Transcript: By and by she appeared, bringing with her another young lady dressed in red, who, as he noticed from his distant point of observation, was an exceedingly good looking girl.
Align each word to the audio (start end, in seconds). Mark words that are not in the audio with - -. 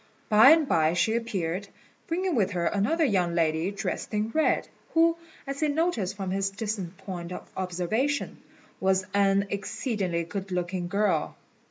By 0.29 0.49
and 0.49 0.67
by 0.67 0.93
she 0.93 1.13
appeared, 1.15 1.67
bringing 2.07 2.33
with 2.33 2.53
her 2.53 2.65
another 2.65 3.05
young 3.05 3.35
lady 3.35 3.69
dressed 3.69 4.15
in 4.15 4.31
red, 4.31 4.67
who, 4.95 5.15
as 5.45 5.59
he 5.59 5.67
noticed 5.67 6.17
from 6.17 6.31
his 6.31 6.49
distant 6.49 6.97
point 6.97 7.31
of 7.31 7.47
observation, 7.55 8.41
was 8.79 9.05
an 9.13 9.45
exceedingly 9.51 10.23
good 10.23 10.51
looking 10.51 10.87
girl. 10.87 11.37